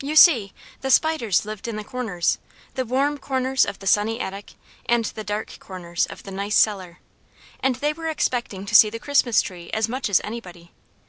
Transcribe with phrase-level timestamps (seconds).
[0.00, 2.38] You see, the spiders lived in the corners,
[2.74, 4.52] the warm corners of the sunny attic
[4.86, 7.00] and the dark corners of the nice cellar.
[7.58, 10.70] And they were expecting to see the Christmas Tree as much as anybody.